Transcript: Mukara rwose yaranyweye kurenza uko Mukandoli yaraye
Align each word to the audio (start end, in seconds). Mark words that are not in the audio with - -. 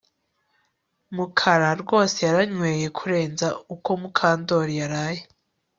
Mukara 1.15 1.69
rwose 1.81 2.17
yaranyweye 2.27 2.87
kurenza 2.97 3.47
uko 3.75 3.89
Mukandoli 4.01 4.73
yaraye 4.81 5.21